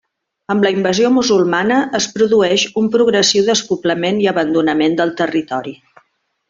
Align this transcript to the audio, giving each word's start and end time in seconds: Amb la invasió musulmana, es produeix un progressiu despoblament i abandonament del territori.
Amb 0.53 0.63
la 0.67 0.69
invasió 0.75 1.11
musulmana, 1.17 1.77
es 1.99 2.07
produeix 2.15 2.65
un 2.83 2.89
progressiu 2.97 3.47
despoblament 3.53 4.21
i 4.25 4.29
abandonament 4.35 5.01
del 5.03 5.19
territori. 5.25 5.79